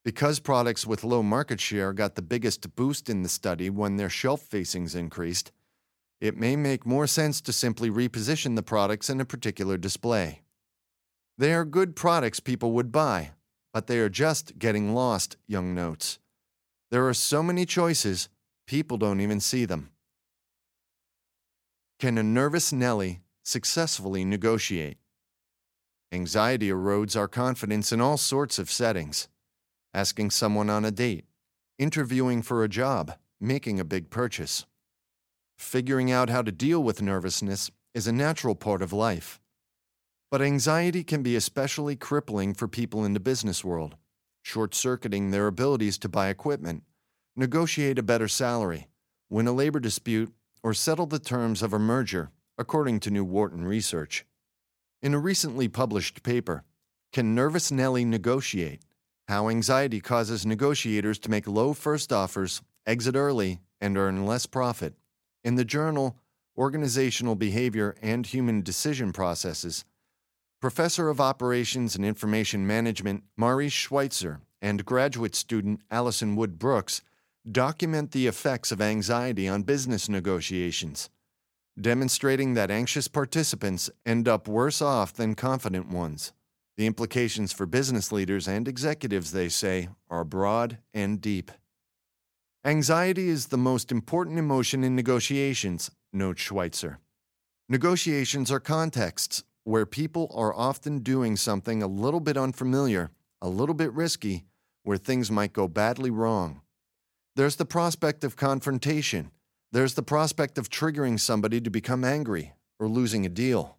Because 0.06 0.40
products 0.40 0.86
with 0.86 1.04
low 1.04 1.22
market 1.22 1.60
share 1.60 1.92
got 1.92 2.14
the 2.14 2.22
biggest 2.22 2.74
boost 2.76 3.10
in 3.10 3.22
the 3.22 3.28
study 3.28 3.68
when 3.68 3.96
their 3.96 4.08
shelf 4.08 4.40
facings 4.40 4.94
increased, 4.94 5.52
it 6.18 6.34
may 6.34 6.56
make 6.56 6.86
more 6.86 7.06
sense 7.06 7.42
to 7.42 7.52
simply 7.52 7.90
reposition 7.90 8.56
the 8.56 8.62
products 8.62 9.10
in 9.10 9.20
a 9.20 9.26
particular 9.26 9.76
display. 9.76 10.40
They 11.36 11.52
are 11.52 11.66
good 11.66 11.94
products 11.94 12.40
people 12.40 12.72
would 12.72 12.90
buy, 12.90 13.32
but 13.74 13.86
they 13.86 13.98
are 13.98 14.08
just 14.08 14.58
getting 14.58 14.94
lost, 14.94 15.36
Young 15.46 15.74
notes. 15.74 16.18
There 16.90 17.06
are 17.06 17.12
so 17.12 17.42
many 17.42 17.66
choices, 17.66 18.30
people 18.66 18.96
don't 18.96 19.20
even 19.20 19.40
see 19.40 19.66
them. 19.66 19.90
Can 21.98 22.16
a 22.16 22.22
nervous 22.22 22.72
Nellie 22.72 23.20
successfully 23.44 24.24
negotiate? 24.24 24.96
Anxiety 26.12 26.68
erodes 26.70 27.16
our 27.16 27.28
confidence 27.28 27.92
in 27.92 28.00
all 28.00 28.16
sorts 28.16 28.58
of 28.58 28.70
settings 28.70 29.28
asking 29.96 30.30
someone 30.30 30.68
on 30.68 30.84
a 30.84 30.90
date, 30.90 31.24
interviewing 31.78 32.42
for 32.42 32.62
a 32.62 32.68
job, 32.68 33.14
making 33.40 33.80
a 33.80 33.84
big 33.84 34.10
purchase. 34.10 34.66
Figuring 35.56 36.12
out 36.12 36.28
how 36.28 36.42
to 36.42 36.52
deal 36.52 36.82
with 36.82 37.00
nervousness 37.00 37.70
is 37.94 38.06
a 38.06 38.12
natural 38.12 38.54
part 38.54 38.82
of 38.82 38.92
life. 38.92 39.40
But 40.30 40.42
anxiety 40.42 41.02
can 41.02 41.22
be 41.22 41.34
especially 41.34 41.96
crippling 41.96 42.52
for 42.52 42.68
people 42.68 43.06
in 43.06 43.14
the 43.14 43.20
business 43.20 43.64
world, 43.64 43.96
short 44.42 44.74
circuiting 44.74 45.30
their 45.30 45.46
abilities 45.46 45.96
to 45.98 46.10
buy 46.10 46.28
equipment, 46.28 46.82
negotiate 47.34 47.98
a 47.98 48.02
better 48.02 48.28
salary, 48.28 48.88
win 49.30 49.46
a 49.46 49.52
labor 49.52 49.80
dispute, 49.80 50.30
or 50.62 50.74
settle 50.74 51.06
the 51.06 51.18
terms 51.18 51.62
of 51.62 51.72
a 51.72 51.78
merger, 51.78 52.32
according 52.58 53.00
to 53.00 53.10
new 53.10 53.24
Wharton 53.24 53.64
research. 53.64 54.26
In 55.06 55.14
a 55.14 55.20
recently 55.20 55.68
published 55.68 56.24
paper, 56.24 56.64
Can 57.12 57.32
Nervous 57.32 57.70
Nellie 57.70 58.04
Negotiate? 58.04 58.82
How 59.28 59.48
anxiety 59.48 60.00
causes 60.00 60.44
negotiators 60.44 61.20
to 61.20 61.30
make 61.30 61.46
low 61.46 61.74
first 61.74 62.12
offers, 62.12 62.60
exit 62.88 63.14
early, 63.14 63.60
and 63.80 63.96
earn 63.96 64.26
less 64.26 64.46
profit. 64.46 64.94
In 65.44 65.54
the 65.54 65.64
journal 65.64 66.16
Organizational 66.58 67.36
Behavior 67.36 67.94
and 68.02 68.26
Human 68.26 68.62
Decision 68.62 69.12
Processes, 69.12 69.84
Professor 70.60 71.08
of 71.08 71.20
Operations 71.20 71.94
and 71.94 72.04
Information 72.04 72.66
Management 72.66 73.22
Maurice 73.36 73.72
Schweitzer 73.72 74.40
and 74.60 74.84
graduate 74.84 75.36
student 75.36 75.82
Alison 75.88 76.34
Wood 76.34 76.58
Brooks 76.58 77.00
document 77.48 78.10
the 78.10 78.26
effects 78.26 78.72
of 78.72 78.80
anxiety 78.80 79.46
on 79.46 79.62
business 79.62 80.08
negotiations, 80.08 81.10
demonstrating 81.80 82.54
that 82.54 82.70
anxious 82.70 83.08
participants 83.08 83.90
end 84.04 84.26
up 84.26 84.48
worse 84.48 84.80
off 84.80 85.12
than 85.12 85.34
confident 85.34 85.88
ones. 85.88 86.32
The 86.76 86.86
implications 86.86 87.52
for 87.52 87.66
business 87.66 88.12
leaders 88.12 88.46
and 88.46 88.68
executives, 88.68 89.32
they 89.32 89.48
say, 89.48 89.88
are 90.10 90.24
broad 90.24 90.78
and 90.92 91.20
deep. 91.20 91.50
Anxiety 92.64 93.28
is 93.28 93.46
the 93.46 93.56
most 93.56 93.92
important 93.92 94.38
emotion 94.38 94.84
in 94.84 94.96
negotiations, 94.96 95.90
notes 96.12 96.42
Schweitzer. 96.42 96.98
Negotiations 97.68 98.50
are 98.50 98.60
contexts 98.60 99.44
where 99.64 99.86
people 99.86 100.30
are 100.34 100.54
often 100.54 101.00
doing 101.00 101.36
something 101.36 101.82
a 101.82 101.86
little 101.86 102.20
bit 102.20 102.36
unfamiliar, 102.36 103.10
a 103.42 103.48
little 103.48 103.74
bit 103.74 103.92
risky, 103.92 104.44
where 104.82 104.96
things 104.96 105.30
might 105.30 105.52
go 105.52 105.66
badly 105.66 106.10
wrong. 106.10 106.60
There's 107.34 107.56
the 107.56 107.64
prospect 107.64 108.22
of 108.22 108.36
confrontation. 108.36 109.30
There's 109.72 109.94
the 109.94 110.02
prospect 110.02 110.58
of 110.58 110.70
triggering 110.70 111.18
somebody 111.18 111.60
to 111.60 111.70
become 111.70 112.04
angry 112.04 112.54
or 112.78 112.88
losing 112.88 113.26
a 113.26 113.28
deal. 113.28 113.76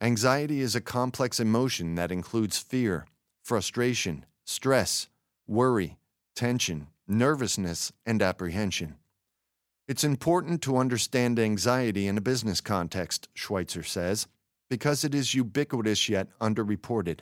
Anxiety 0.00 0.60
is 0.60 0.74
a 0.74 0.80
complex 0.80 1.40
emotion 1.40 1.94
that 1.96 2.12
includes 2.12 2.58
fear, 2.58 3.06
frustration, 3.42 4.24
stress, 4.44 5.08
worry, 5.46 5.98
tension, 6.34 6.86
nervousness, 7.06 7.92
and 8.06 8.22
apprehension. 8.22 8.96
It's 9.88 10.04
important 10.04 10.62
to 10.62 10.78
understand 10.78 11.38
anxiety 11.38 12.06
in 12.06 12.16
a 12.16 12.20
business 12.22 12.60
context, 12.60 13.28
Schweitzer 13.34 13.82
says, 13.82 14.28
because 14.70 15.04
it 15.04 15.14
is 15.14 15.34
ubiquitous 15.34 16.08
yet 16.08 16.28
underreported. 16.40 17.20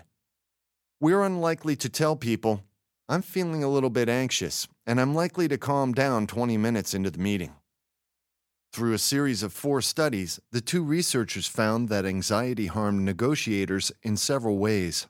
We're 1.01 1.23
unlikely 1.23 1.77
to 1.77 1.89
tell 1.89 2.15
people, 2.15 2.63
I'm 3.11 3.23
feeling 3.23 3.65
a 3.65 3.71
little 3.71 3.89
bit 3.89 4.11
anxious, 4.11 4.69
and 4.87 5.01
I'm 5.01 5.15
likely 5.15 5.49
to 5.49 5.57
calm 5.57 5.95
down 5.95 6.27
20 6.27 6.59
minutes 6.59 6.93
into 6.93 7.11
the 7.11 7.19
meeting. 7.19 7.55
Through 8.71 8.93
a 8.93 8.99
series 8.99 9.43
of 9.43 9.55
four 9.55 9.81
studies, 9.81 10.39
the 10.53 10.61
two 10.61 10.85
researchers 10.85 11.47
found 11.47 11.89
that 11.89 12.05
anxiety 12.05 12.67
harmed 12.67 13.07
negotiators 13.07 13.91
in 14.03 14.19
several 14.19 14.59
ways. 14.59 15.07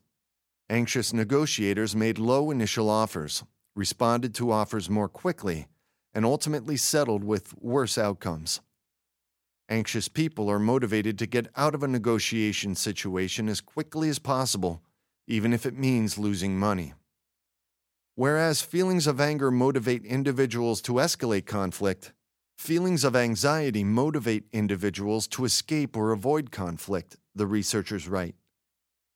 Anxious 0.70 1.12
negotiators 1.12 1.96
made 1.96 2.20
low 2.20 2.52
initial 2.52 2.88
offers, 2.88 3.42
responded 3.74 4.32
to 4.36 4.52
offers 4.52 4.88
more 4.88 5.08
quickly, 5.08 5.66
and 6.14 6.24
ultimately 6.24 6.76
settled 6.76 7.24
with 7.24 7.52
worse 7.60 7.98
outcomes. 7.98 8.60
Anxious 9.68 10.06
people 10.06 10.48
are 10.48 10.60
motivated 10.60 11.18
to 11.18 11.26
get 11.26 11.48
out 11.56 11.74
of 11.74 11.82
a 11.82 11.88
negotiation 11.88 12.76
situation 12.76 13.48
as 13.48 13.60
quickly 13.60 14.08
as 14.08 14.20
possible, 14.20 14.82
even 15.26 15.52
if 15.52 15.66
it 15.66 15.76
means 15.76 16.16
losing 16.16 16.56
money. 16.56 16.94
Whereas 18.18 18.62
feelings 18.62 19.06
of 19.06 19.20
anger 19.20 19.48
motivate 19.48 20.04
individuals 20.04 20.82
to 20.82 20.94
escalate 20.94 21.46
conflict, 21.46 22.12
feelings 22.58 23.04
of 23.04 23.14
anxiety 23.14 23.84
motivate 23.84 24.42
individuals 24.52 25.28
to 25.28 25.44
escape 25.44 25.96
or 25.96 26.10
avoid 26.10 26.50
conflict, 26.50 27.16
the 27.36 27.46
researchers 27.46 28.08
write. 28.08 28.34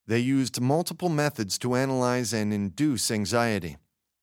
They 0.06 0.20
used 0.20 0.60
multiple 0.60 1.08
methods 1.08 1.58
to 1.58 1.74
analyze 1.74 2.32
and 2.32 2.54
induce 2.54 3.10
anxiety, 3.10 3.76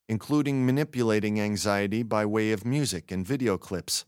including 0.07 0.65
manipulating 0.65 1.41
anxiety 1.41 2.01
by 2.01 2.25
way 2.25 2.53
of 2.53 2.63
music 2.63 3.11
and 3.11 3.27
video 3.27 3.57
clips. 3.57 4.05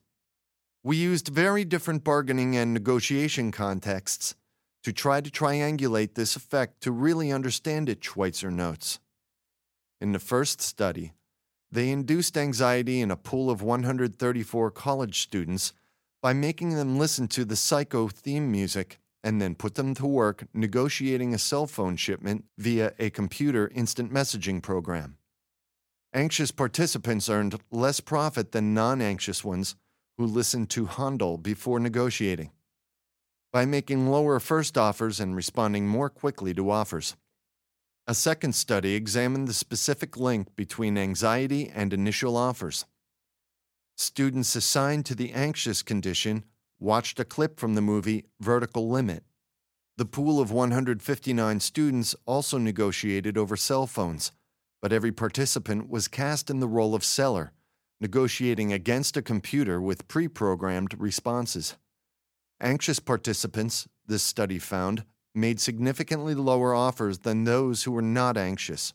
We 0.85 0.95
used 0.95 1.27
very 1.27 1.65
different 1.65 2.05
bargaining 2.05 2.55
and 2.55 2.73
negotiation 2.73 3.51
contexts 3.51 4.35
to 4.83 4.93
try 4.93 5.19
to 5.19 5.29
triangulate 5.29 6.13
this 6.13 6.37
effect 6.37 6.79
to 6.83 6.93
really 6.93 7.29
understand 7.29 7.89
it, 7.89 8.01
Schweitzer 8.01 8.51
notes. 8.51 9.01
In 10.01 10.13
the 10.13 10.19
first 10.19 10.61
study, 10.61 11.13
they 11.71 11.91
induced 11.91 12.35
anxiety 12.35 13.01
in 13.01 13.11
a 13.11 13.15
pool 13.15 13.51
of 13.51 13.61
134 13.61 14.71
college 14.71 15.21
students 15.21 15.73
by 16.23 16.33
making 16.33 16.71
them 16.71 16.97
listen 16.97 17.27
to 17.29 17.45
the 17.45 17.55
Psycho 17.55 18.07
theme 18.07 18.51
music 18.51 18.97
and 19.23 19.39
then 19.39 19.53
put 19.53 19.75
them 19.75 19.93
to 19.93 20.07
work 20.07 20.45
negotiating 20.55 21.35
a 21.35 21.37
cell 21.37 21.67
phone 21.67 21.95
shipment 21.95 22.45
via 22.57 22.93
a 22.97 23.11
computer 23.11 23.71
instant 23.75 24.11
messaging 24.11 24.59
program. 24.59 25.17
Anxious 26.15 26.49
participants 26.49 27.29
earned 27.29 27.61
less 27.69 27.99
profit 27.99 28.53
than 28.53 28.73
non 28.73 29.01
anxious 29.01 29.43
ones 29.43 29.75
who 30.17 30.25
listened 30.25 30.71
to 30.71 30.87
Handel 30.87 31.37
before 31.37 31.79
negotiating 31.79 32.49
by 33.53 33.65
making 33.65 34.07
lower 34.07 34.39
first 34.39 34.77
offers 34.79 35.19
and 35.19 35.35
responding 35.35 35.87
more 35.87 36.09
quickly 36.09 36.53
to 36.55 36.71
offers. 36.71 37.15
A 38.07 38.15
second 38.15 38.53
study 38.53 38.95
examined 38.95 39.47
the 39.47 39.53
specific 39.53 40.17
link 40.17 40.55
between 40.55 40.97
anxiety 40.97 41.69
and 41.69 41.93
initial 41.93 42.35
offers. 42.35 42.85
Students 43.95 44.55
assigned 44.55 45.05
to 45.05 45.15
the 45.15 45.31
anxious 45.33 45.83
condition 45.83 46.43
watched 46.79 47.19
a 47.19 47.25
clip 47.25 47.59
from 47.59 47.75
the 47.75 47.81
movie 47.81 48.25
Vertical 48.39 48.89
Limit. 48.89 49.23
The 49.97 50.05
pool 50.05 50.39
of 50.39 50.51
159 50.51 51.59
students 51.59 52.15
also 52.25 52.57
negotiated 52.57 53.37
over 53.37 53.55
cell 53.55 53.85
phones, 53.85 54.31
but 54.81 54.91
every 54.91 55.11
participant 55.11 55.87
was 55.87 56.07
cast 56.07 56.49
in 56.49 56.59
the 56.59 56.67
role 56.67 56.95
of 56.95 57.05
seller, 57.05 57.51
negotiating 57.99 58.73
against 58.73 59.15
a 59.15 59.21
computer 59.21 59.79
with 59.79 60.07
pre 60.07 60.27
programmed 60.27 60.95
responses. 60.99 61.75
Anxious 62.59 62.99
participants, 62.99 63.87
this 64.07 64.23
study 64.23 64.57
found, 64.57 65.05
made 65.33 65.59
significantly 65.59 66.35
lower 66.35 66.73
offers 66.73 67.19
than 67.19 67.43
those 67.43 67.83
who 67.83 67.91
were 67.91 68.01
not 68.01 68.37
anxious. 68.37 68.93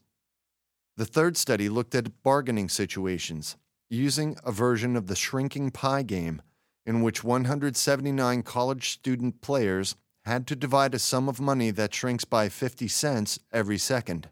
The 0.96 1.04
third 1.04 1.36
study 1.36 1.68
looked 1.68 1.94
at 1.94 2.22
bargaining 2.22 2.68
situations, 2.68 3.56
using 3.90 4.36
a 4.44 4.52
version 4.52 4.96
of 4.96 5.06
the 5.06 5.16
shrinking 5.16 5.70
pie 5.70 6.02
game, 6.02 6.42
in 6.84 7.02
which 7.02 7.24
179 7.24 8.42
college 8.42 8.90
student 8.90 9.40
players 9.40 9.96
had 10.24 10.46
to 10.46 10.56
divide 10.56 10.94
a 10.94 10.98
sum 10.98 11.28
of 11.28 11.40
money 11.40 11.70
that 11.70 11.94
shrinks 11.94 12.24
by 12.24 12.48
50 12.48 12.88
cents 12.88 13.38
every 13.52 13.78
second. 13.78 14.28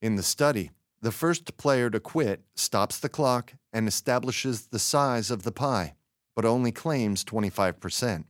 In 0.00 0.16
the 0.16 0.22
study, 0.22 0.70
the 1.00 1.12
first 1.12 1.56
player 1.56 1.90
to 1.90 2.00
quit 2.00 2.42
stops 2.54 2.98
the 2.98 3.08
clock 3.08 3.54
and 3.72 3.88
establishes 3.88 4.66
the 4.66 4.78
size 4.78 5.30
of 5.30 5.42
the 5.42 5.52
pie, 5.52 5.94
but 6.36 6.44
only 6.44 6.72
claims 6.72 7.24
25%. 7.24 8.24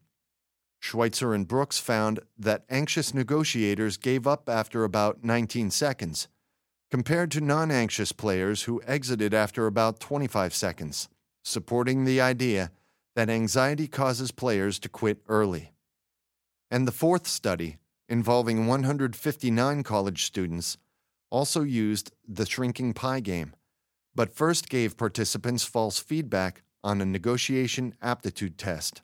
Schweitzer 0.82 1.32
and 1.32 1.46
Brooks 1.46 1.78
found 1.78 2.18
that 2.36 2.64
anxious 2.68 3.14
negotiators 3.14 3.96
gave 3.96 4.26
up 4.26 4.48
after 4.48 4.82
about 4.82 5.22
19 5.22 5.70
seconds, 5.70 6.26
compared 6.90 7.30
to 7.30 7.40
non 7.40 7.70
anxious 7.70 8.10
players 8.10 8.64
who 8.64 8.82
exited 8.84 9.32
after 9.32 9.68
about 9.68 10.00
25 10.00 10.52
seconds, 10.52 11.08
supporting 11.44 12.04
the 12.04 12.20
idea 12.20 12.72
that 13.14 13.30
anxiety 13.30 13.86
causes 13.86 14.32
players 14.32 14.80
to 14.80 14.88
quit 14.88 15.22
early. 15.28 15.72
And 16.68 16.88
the 16.88 16.92
fourth 16.92 17.28
study, 17.28 17.76
involving 18.08 18.66
159 18.66 19.84
college 19.84 20.24
students, 20.24 20.78
also 21.30 21.62
used 21.62 22.10
the 22.26 22.44
shrinking 22.44 22.92
pie 22.92 23.20
game, 23.20 23.54
but 24.16 24.34
first 24.34 24.68
gave 24.68 24.96
participants 24.96 25.62
false 25.62 26.00
feedback 26.00 26.64
on 26.82 27.00
a 27.00 27.06
negotiation 27.06 27.94
aptitude 28.02 28.58
test. 28.58 29.00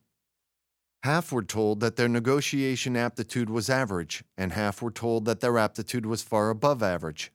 Half 1.04 1.30
were 1.30 1.44
told 1.44 1.80
that 1.80 1.96
their 1.96 2.08
negotiation 2.08 2.96
aptitude 2.96 3.48
was 3.48 3.70
average, 3.70 4.24
and 4.36 4.52
half 4.52 4.82
were 4.82 4.90
told 4.90 5.24
that 5.26 5.40
their 5.40 5.56
aptitude 5.56 6.04
was 6.04 6.22
far 6.22 6.50
above 6.50 6.82
average. 6.82 7.32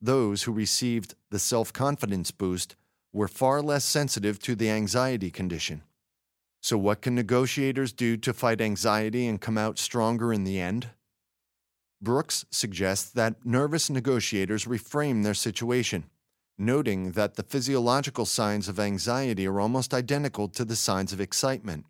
Those 0.00 0.42
who 0.42 0.52
received 0.52 1.14
the 1.30 1.38
self 1.38 1.72
confidence 1.72 2.30
boost 2.30 2.74
were 3.12 3.28
far 3.28 3.62
less 3.62 3.84
sensitive 3.84 4.38
to 4.40 4.56
the 4.56 4.70
anxiety 4.70 5.30
condition. 5.30 5.82
So, 6.62 6.76
what 6.76 7.00
can 7.00 7.14
negotiators 7.14 7.92
do 7.92 8.16
to 8.18 8.32
fight 8.32 8.60
anxiety 8.60 9.26
and 9.26 9.40
come 9.40 9.56
out 9.56 9.78
stronger 9.78 10.32
in 10.32 10.44
the 10.44 10.60
end? 10.60 10.90
Brooks 12.02 12.44
suggests 12.50 13.10
that 13.10 13.44
nervous 13.44 13.88
negotiators 13.90 14.64
reframe 14.64 15.22
their 15.22 15.34
situation, 15.34 16.04
noting 16.58 17.12
that 17.12 17.36
the 17.36 17.42
physiological 17.42 18.26
signs 18.26 18.68
of 18.68 18.80
anxiety 18.80 19.46
are 19.46 19.60
almost 19.60 19.94
identical 19.94 20.48
to 20.48 20.64
the 20.64 20.76
signs 20.76 21.12
of 21.12 21.20
excitement. 21.20 21.84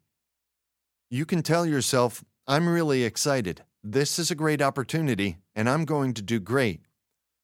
You 1.12 1.26
can 1.26 1.42
tell 1.42 1.66
yourself, 1.66 2.22
I'm 2.46 2.68
really 2.68 3.02
excited. 3.02 3.64
This 3.82 4.16
is 4.20 4.30
a 4.30 4.36
great 4.36 4.62
opportunity, 4.62 5.38
and 5.56 5.68
I'm 5.68 5.84
going 5.84 6.14
to 6.14 6.22
do 6.22 6.38
great. 6.38 6.82